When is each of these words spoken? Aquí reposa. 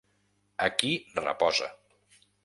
Aquí 0.67 0.93
reposa. 1.25 1.69